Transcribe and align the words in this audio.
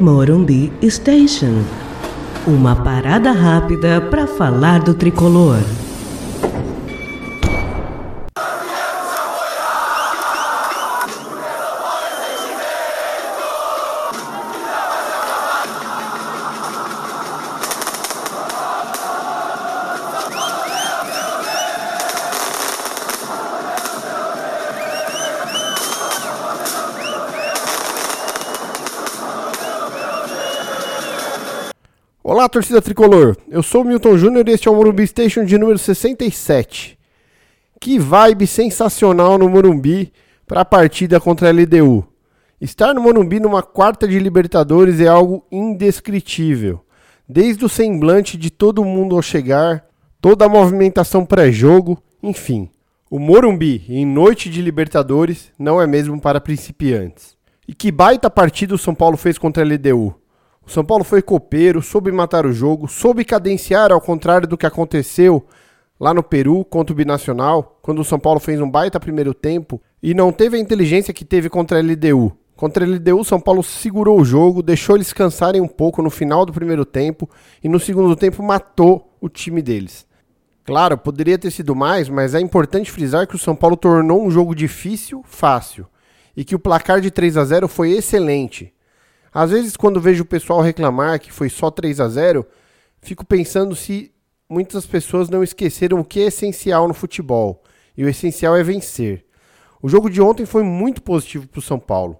Morumbi 0.00 0.72
Station. 0.82 1.62
Uma 2.46 2.74
parada 2.74 3.30
rápida 3.32 4.00
para 4.00 4.26
falar 4.26 4.80
do 4.80 4.92
tricolor. 4.92 5.60
Olá, 32.34 32.48
torcida 32.48 32.82
tricolor. 32.82 33.36
Eu 33.48 33.62
sou 33.62 33.82
o 33.82 33.84
Milton 33.84 34.18
Júnior 34.18 34.48
e 34.48 34.50
este 34.50 34.66
é 34.66 34.70
o 34.70 34.74
Morumbi 34.74 35.06
Station 35.06 35.44
de 35.44 35.56
número 35.56 35.78
67. 35.78 36.98
Que 37.80 37.96
vibe 37.96 38.44
sensacional 38.48 39.38
no 39.38 39.48
Morumbi 39.48 40.12
para 40.44 40.62
a 40.62 40.64
partida 40.64 41.20
contra 41.20 41.48
a 41.48 41.52
LDU. 41.52 42.04
Estar 42.60 42.92
no 42.92 43.00
Morumbi 43.00 43.38
numa 43.38 43.62
quarta 43.62 44.08
de 44.08 44.18
Libertadores 44.18 44.98
é 44.98 45.06
algo 45.06 45.46
indescritível. 45.48 46.84
Desde 47.28 47.64
o 47.64 47.68
semblante 47.68 48.36
de 48.36 48.50
todo 48.50 48.84
mundo 48.84 49.14
ao 49.14 49.22
chegar, 49.22 49.86
toda 50.20 50.44
a 50.44 50.48
movimentação 50.48 51.24
pré-jogo, 51.24 52.02
enfim. 52.20 52.68
O 53.08 53.20
Morumbi 53.20 53.84
em 53.88 54.04
noite 54.04 54.50
de 54.50 54.60
Libertadores 54.60 55.52
não 55.56 55.80
é 55.80 55.86
mesmo 55.86 56.20
para 56.20 56.40
principiantes. 56.40 57.36
E 57.68 57.72
que 57.72 57.92
baita 57.92 58.28
partida 58.28 58.74
o 58.74 58.78
São 58.78 58.92
Paulo 58.92 59.16
fez 59.16 59.38
contra 59.38 59.62
a 59.62 59.64
LDU. 59.64 60.16
O 60.66 60.70
São 60.70 60.84
Paulo 60.84 61.04
foi 61.04 61.20
copeiro, 61.20 61.82
soube 61.82 62.10
matar 62.10 62.46
o 62.46 62.52
jogo, 62.52 62.88
soube 62.88 63.24
cadenciar, 63.24 63.92
ao 63.92 64.00
contrário 64.00 64.48
do 64.48 64.56
que 64.56 64.66
aconteceu 64.66 65.46
lá 66.00 66.12
no 66.14 66.22
Peru 66.22 66.64
contra 66.64 66.92
o 66.92 66.96
Binacional, 66.96 67.78
quando 67.82 68.00
o 68.00 68.04
São 68.04 68.18
Paulo 68.18 68.40
fez 68.40 68.60
um 68.60 68.70
baita 68.70 68.98
primeiro 68.98 69.34
tempo 69.34 69.80
e 70.02 70.14
não 70.14 70.32
teve 70.32 70.56
a 70.56 70.60
inteligência 70.60 71.14
que 71.14 71.24
teve 71.24 71.48
contra 71.48 71.78
a 71.78 71.82
LDU. 71.82 72.32
Contra 72.56 72.84
a 72.84 72.88
LDU, 72.88 73.20
o 73.20 73.24
São 73.24 73.40
Paulo 73.40 73.62
segurou 73.62 74.20
o 74.20 74.24
jogo, 74.24 74.62
deixou 74.62 74.96
eles 74.96 75.12
cansarem 75.12 75.60
um 75.60 75.68
pouco 75.68 76.00
no 76.00 76.10
final 76.10 76.46
do 76.46 76.52
primeiro 76.52 76.84
tempo 76.84 77.28
e 77.62 77.68
no 77.68 77.78
segundo 77.78 78.14
tempo 78.16 78.42
matou 78.42 79.12
o 79.20 79.28
time 79.28 79.60
deles. 79.60 80.06
Claro, 80.64 80.96
poderia 80.96 81.38
ter 81.38 81.50
sido 81.50 81.74
mais, 81.74 82.08
mas 82.08 82.34
é 82.34 82.40
importante 82.40 82.90
frisar 82.90 83.26
que 83.26 83.36
o 83.36 83.38
São 83.38 83.54
Paulo 83.54 83.76
tornou 83.76 84.24
um 84.24 84.30
jogo 84.30 84.54
difícil 84.54 85.22
fácil 85.26 85.86
e 86.36 86.44
que 86.44 86.54
o 86.54 86.58
placar 86.58 87.00
de 87.00 87.10
3 87.10 87.36
a 87.36 87.44
0 87.44 87.68
foi 87.68 87.92
excelente. 87.92 88.73
Às 89.34 89.50
vezes, 89.50 89.76
quando 89.76 90.00
vejo 90.00 90.22
o 90.22 90.26
pessoal 90.26 90.60
reclamar 90.60 91.18
que 91.18 91.32
foi 91.32 91.50
só 91.50 91.68
3 91.68 91.98
a 91.98 92.08
0 92.08 92.46
fico 93.02 93.26
pensando 93.26 93.74
se 93.74 94.12
muitas 94.48 94.86
pessoas 94.86 95.28
não 95.28 95.42
esqueceram 95.42 95.98
o 95.98 96.04
que 96.04 96.20
é 96.20 96.26
essencial 96.26 96.86
no 96.86 96.94
futebol. 96.94 97.60
E 97.96 98.04
o 98.04 98.08
essencial 98.08 98.56
é 98.56 98.62
vencer. 98.62 99.26
O 99.82 99.88
jogo 99.88 100.08
de 100.08 100.22
ontem 100.22 100.46
foi 100.46 100.62
muito 100.62 101.02
positivo 101.02 101.48
para 101.48 101.58
o 101.58 101.62
São 101.62 101.80
Paulo. 101.80 102.16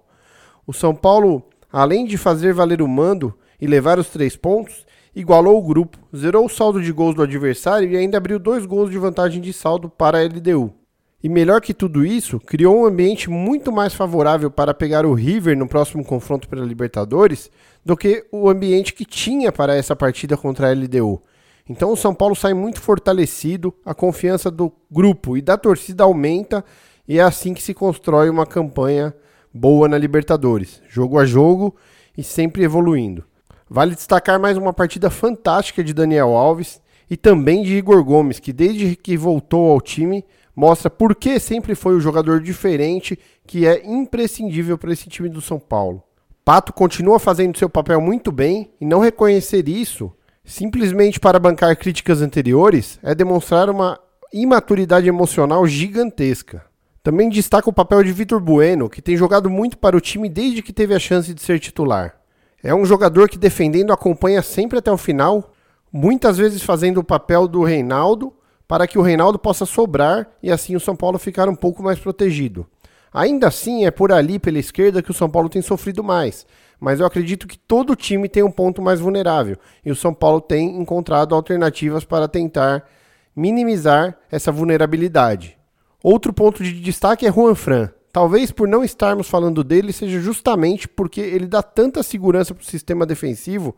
O 0.67 0.73
São 0.73 0.93
Paulo, 0.93 1.47
além 1.71 2.05
de 2.05 2.17
fazer 2.17 2.53
valer 2.53 2.81
o 2.81 2.87
mando 2.87 3.33
e 3.61 3.65
levar 3.65 3.97
os 3.97 4.09
três 4.09 4.35
pontos, 4.35 4.85
igualou 5.15 5.57
o 5.57 5.65
grupo, 5.65 5.97
zerou 6.13 6.45
o 6.45 6.49
saldo 6.49 6.81
de 6.81 6.91
gols 6.91 7.15
do 7.15 7.23
adversário 7.23 7.89
e 7.89 7.95
ainda 7.95 8.17
abriu 8.17 8.37
dois 8.37 8.65
gols 8.65 8.91
de 8.91 8.97
vantagem 8.97 9.41
de 9.41 9.53
saldo 9.53 9.89
para 9.89 10.19
a 10.19 10.23
LDU. 10.23 10.84
E 11.25 11.29
melhor 11.29 11.59
que 11.59 11.73
tudo 11.73 12.05
isso, 12.05 12.39
criou 12.39 12.83
um 12.83 12.85
ambiente 12.85 13.31
muito 13.31 13.71
mais 13.71 13.95
favorável 13.95 14.51
para 14.51 14.75
pegar 14.75 15.07
o 15.07 15.15
River 15.15 15.57
no 15.57 15.67
próximo 15.67 16.05
confronto 16.05 16.47
pela 16.47 16.63
Libertadores 16.63 17.49
do 17.83 17.97
que 17.97 18.27
o 18.31 18.47
ambiente 18.47 18.93
que 18.93 19.03
tinha 19.03 19.51
para 19.51 19.75
essa 19.75 19.95
partida 19.95 20.37
contra 20.37 20.69
a 20.69 20.71
LDU. 20.71 21.19
Então 21.67 21.91
o 21.91 21.97
São 21.97 22.13
Paulo 22.13 22.35
sai 22.35 22.53
muito 22.53 22.79
fortalecido, 22.79 23.73
a 23.83 23.95
confiança 23.95 24.51
do 24.51 24.71
grupo 24.91 25.35
e 25.35 25.41
da 25.41 25.57
torcida 25.57 26.03
aumenta 26.03 26.63
e 27.07 27.17
é 27.17 27.23
assim 27.23 27.55
que 27.55 27.63
se 27.63 27.73
constrói 27.73 28.29
uma 28.29 28.45
campanha 28.45 29.11
boa 29.51 29.87
na 29.87 29.97
Libertadores, 29.97 30.79
jogo 30.87 31.17
a 31.17 31.25
jogo 31.25 31.75
e 32.15 32.21
sempre 32.21 32.63
evoluindo. 32.63 33.23
Vale 33.67 33.95
destacar 33.95 34.39
mais 34.39 34.59
uma 34.59 34.73
partida 34.73 35.09
fantástica 35.09 35.83
de 35.83 35.91
Daniel 35.91 36.35
Alves 36.35 36.79
e 37.09 37.17
também 37.17 37.63
de 37.63 37.73
Igor 37.73 38.03
Gomes, 38.03 38.39
que 38.39 38.53
desde 38.53 38.95
que 38.95 39.17
voltou 39.17 39.71
ao 39.71 39.81
time 39.81 40.23
mostra 40.55 40.89
por 40.89 41.13
que 41.15 41.39
sempre 41.39 41.75
foi 41.75 41.95
o 41.95 41.99
jogador 41.99 42.39
diferente 42.39 43.19
que 43.45 43.67
é 43.67 43.85
imprescindível 43.85 44.77
para 44.77 44.93
esse 44.93 45.09
time 45.09 45.27
do 45.27 45.41
São 45.41 45.59
Paulo. 45.59 46.01
Pato 46.45 46.71
continua 46.71 47.19
fazendo 47.19 47.57
seu 47.57 47.69
papel 47.69 47.99
muito 47.99 48.31
bem 48.31 48.71
e 48.79 48.85
não 48.85 48.99
reconhecer 48.99 49.67
isso, 49.67 50.11
simplesmente 50.43 51.19
para 51.19 51.39
bancar 51.39 51.75
críticas 51.75 52.21
anteriores, 52.21 52.99
é 53.01 53.15
demonstrar 53.15 53.69
uma 53.69 53.99
imaturidade 54.31 55.07
emocional 55.07 55.65
gigantesca. 55.65 56.63
Também 57.01 57.29
destaca 57.29 57.69
o 57.69 57.73
papel 57.73 58.03
de 58.03 58.11
Vitor 58.11 58.39
Bueno, 58.39 58.89
que 58.89 59.01
tem 59.01 59.17
jogado 59.17 59.49
muito 59.49 59.77
para 59.77 59.97
o 59.97 60.01
time 60.01 60.29
desde 60.29 60.61
que 60.61 60.73
teve 60.73 60.93
a 60.93 60.99
chance 60.99 61.33
de 61.33 61.41
ser 61.41 61.59
titular. 61.59 62.15
É 62.63 62.73
um 62.73 62.85
jogador 62.85 63.29
que 63.29 63.37
defendendo 63.37 63.93
acompanha 63.93 64.41
sempre 64.41 64.79
até 64.79 64.91
o 64.91 64.97
final, 64.97 65.51
muitas 65.91 66.37
vezes 66.37 66.63
fazendo 66.63 66.99
o 66.99 67.03
papel 67.03 67.47
do 67.47 67.63
Reinaldo 67.63 68.33
para 68.67 68.87
que 68.87 68.97
o 68.97 69.01
Reinaldo 69.01 69.37
possa 69.37 69.65
sobrar 69.65 70.27
e 70.41 70.51
assim 70.51 70.75
o 70.75 70.79
São 70.79 70.95
Paulo 70.95 71.19
ficar 71.19 71.47
um 71.47 71.55
pouco 71.55 71.83
mais 71.83 71.99
protegido. 71.99 72.65
Ainda 73.13 73.47
assim, 73.47 73.85
é 73.85 73.91
por 73.91 74.11
ali, 74.11 74.37
pela 74.37 74.59
esquerda, 74.59 75.01
que 75.01 75.11
o 75.11 75.13
São 75.13 75.29
Paulo 75.29 75.47
tem 75.47 75.61
sofrido 75.61 76.03
mais. 76.03 76.45
Mas 76.79 76.99
eu 76.99 77.05
acredito 77.05 77.47
que 77.47 77.57
todo 77.57 77.95
time 77.95 78.27
tem 78.27 78.43
um 78.43 78.51
ponto 78.51 78.81
mais 78.81 78.99
vulnerável. 78.99 79.57
E 79.85 79.89
o 79.89 79.95
São 79.95 80.13
Paulo 80.13 80.41
tem 80.41 80.77
encontrado 80.77 81.33
alternativas 81.33 82.03
para 82.03 82.27
tentar 82.27 82.85
minimizar 83.33 84.17
essa 84.29 84.51
vulnerabilidade. 84.51 85.57
Outro 86.03 86.33
ponto 86.33 86.63
de 86.63 86.73
destaque 86.81 87.25
é 87.25 87.31
Juan 87.31 87.55
Fran. 87.55 87.89
Talvez 88.11 88.51
por 88.51 88.67
não 88.67 88.83
estarmos 88.83 89.29
falando 89.29 89.63
dele, 89.63 89.91
seja 89.91 90.19
justamente 90.19 90.87
porque 90.87 91.19
ele 91.19 91.47
dá 91.47 91.63
tanta 91.63 92.03
segurança 92.03 92.53
para 92.53 92.61
o 92.61 92.65
sistema 92.65 93.05
defensivo 93.05 93.75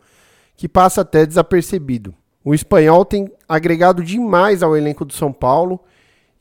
que 0.55 0.67
passa 0.67 1.01
até 1.01 1.25
desapercebido. 1.25 2.13
O 2.47 2.55
espanhol 2.55 3.03
tem 3.03 3.29
agregado 3.45 4.01
demais 4.01 4.63
ao 4.63 4.77
elenco 4.77 5.03
do 5.03 5.11
São 5.11 5.33
Paulo 5.33 5.81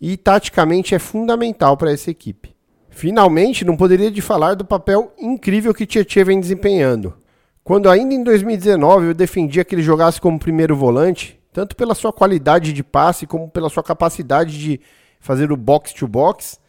e 0.00 0.16
taticamente 0.16 0.94
é 0.94 1.00
fundamental 1.00 1.76
para 1.76 1.90
essa 1.90 2.12
equipe. 2.12 2.54
Finalmente, 2.88 3.64
não 3.64 3.76
poderia 3.76 4.08
de 4.08 4.22
falar 4.22 4.54
do 4.54 4.64
papel 4.64 5.12
incrível 5.18 5.74
que 5.74 5.84
Tietchan 5.84 6.22
vem 6.22 6.38
desempenhando. 6.38 7.14
Quando 7.64 7.90
ainda 7.90 8.14
em 8.14 8.22
2019 8.22 9.08
eu 9.08 9.14
defendia 9.14 9.64
que 9.64 9.74
ele 9.74 9.82
jogasse 9.82 10.20
como 10.20 10.38
primeiro 10.38 10.76
volante, 10.76 11.40
tanto 11.52 11.74
pela 11.74 11.92
sua 11.92 12.12
qualidade 12.12 12.72
de 12.72 12.84
passe 12.84 13.26
como 13.26 13.50
pela 13.50 13.68
sua 13.68 13.82
capacidade 13.82 14.56
de 14.60 14.80
fazer 15.18 15.50
o 15.50 15.56
box 15.56 15.92
to 15.92 16.06
box, 16.06 16.60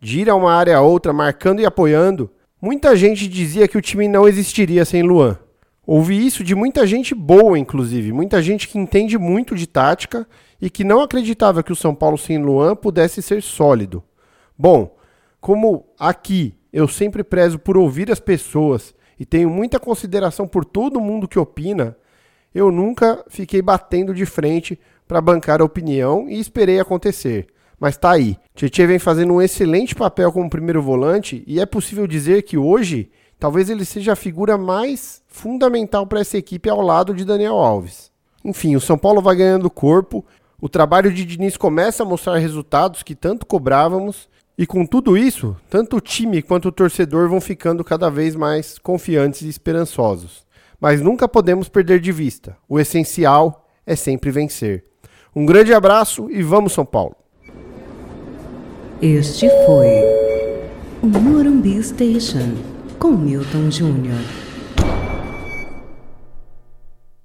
de 0.00 0.20
ir 0.20 0.30
a 0.30 0.34
uma 0.34 0.54
área 0.54 0.74
a 0.74 0.80
outra 0.80 1.12
marcando 1.12 1.60
e 1.60 1.66
apoiando, 1.66 2.30
muita 2.58 2.96
gente 2.96 3.28
dizia 3.28 3.68
que 3.68 3.76
o 3.76 3.82
time 3.82 4.08
não 4.08 4.26
existiria 4.26 4.86
sem 4.86 5.02
Luan. 5.02 5.38
Ouvi 5.86 6.26
isso 6.26 6.42
de 6.42 6.54
muita 6.54 6.84
gente 6.84 7.14
boa, 7.14 7.56
inclusive, 7.56 8.12
muita 8.12 8.42
gente 8.42 8.66
que 8.66 8.76
entende 8.76 9.16
muito 9.16 9.54
de 9.54 9.68
tática 9.68 10.26
e 10.60 10.68
que 10.68 10.82
não 10.82 11.00
acreditava 11.00 11.62
que 11.62 11.72
o 11.72 11.76
São 11.76 11.94
Paulo 11.94 12.18
sem 12.18 12.42
Luan 12.42 12.74
pudesse 12.74 13.22
ser 13.22 13.40
sólido. 13.40 14.02
Bom, 14.58 14.96
como 15.40 15.86
aqui 15.96 16.54
eu 16.72 16.88
sempre 16.88 17.22
prezo 17.22 17.58
por 17.58 17.76
ouvir 17.76 18.10
as 18.10 18.18
pessoas 18.18 18.94
e 19.18 19.24
tenho 19.24 19.48
muita 19.48 19.78
consideração 19.78 20.48
por 20.48 20.64
todo 20.64 21.00
mundo 21.00 21.28
que 21.28 21.38
opina, 21.38 21.96
eu 22.52 22.72
nunca 22.72 23.24
fiquei 23.28 23.62
batendo 23.62 24.12
de 24.12 24.26
frente 24.26 24.78
para 25.06 25.20
bancar 25.20 25.60
a 25.60 25.64
opinião 25.64 26.28
e 26.28 26.40
esperei 26.40 26.80
acontecer. 26.80 27.46
Mas 27.78 27.96
tá 27.96 28.10
aí. 28.12 28.36
Tietchan 28.54 28.86
vem 28.86 28.98
fazendo 28.98 29.34
um 29.34 29.42
excelente 29.42 29.94
papel 29.94 30.32
como 30.32 30.50
primeiro 30.50 30.82
volante 30.82 31.44
e 31.46 31.60
é 31.60 31.66
possível 31.66 32.06
dizer 32.06 32.42
que 32.42 32.56
hoje 32.56 33.10
talvez 33.38 33.70
ele 33.70 33.84
seja 33.84 34.12
a 34.12 34.16
figura 34.16 34.56
mais 34.56 35.22
fundamental 35.26 36.06
para 36.06 36.20
essa 36.20 36.38
equipe 36.38 36.68
ao 36.68 36.80
lado 36.80 37.14
de 37.14 37.24
Daniel 37.24 37.54
Alves. 37.54 38.10
Enfim, 38.44 38.76
o 38.76 38.80
São 38.80 38.96
Paulo 38.96 39.20
vai 39.20 39.36
ganhando 39.36 39.70
corpo, 39.70 40.24
o 40.60 40.68
trabalho 40.68 41.12
de 41.12 41.24
Diniz 41.24 41.56
começa 41.56 42.02
a 42.02 42.06
mostrar 42.06 42.38
resultados 42.38 43.02
que 43.02 43.14
tanto 43.14 43.44
cobrávamos, 43.44 44.28
e 44.58 44.66
com 44.66 44.86
tudo 44.86 45.18
isso, 45.18 45.54
tanto 45.68 45.96
o 45.96 46.00
time 46.00 46.40
quanto 46.40 46.68
o 46.68 46.72
torcedor 46.72 47.28
vão 47.28 47.40
ficando 47.42 47.84
cada 47.84 48.08
vez 48.08 48.34
mais 48.34 48.78
confiantes 48.78 49.42
e 49.42 49.48
esperançosos. 49.48 50.46
Mas 50.80 51.02
nunca 51.02 51.28
podemos 51.28 51.68
perder 51.68 52.00
de 52.00 52.10
vista: 52.10 52.56
o 52.66 52.80
essencial 52.80 53.66
é 53.86 53.94
sempre 53.94 54.30
vencer. 54.30 54.84
Um 55.34 55.44
grande 55.44 55.74
abraço 55.74 56.30
e 56.30 56.42
vamos, 56.42 56.72
São 56.72 56.86
Paulo! 56.86 57.14
Este 59.02 59.46
foi 59.66 59.90
o 61.02 61.06
Morumbi 61.06 61.82
Station 61.82 62.75
com 62.98 63.12
Milton 63.12 63.70
Júnior. 63.70 64.45